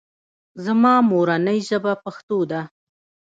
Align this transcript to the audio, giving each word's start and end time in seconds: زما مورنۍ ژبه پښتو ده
زما 0.65 0.93
مورنۍ 1.11 1.59
ژبه 1.69 1.93
پښتو 2.03 2.39
ده 2.51 2.61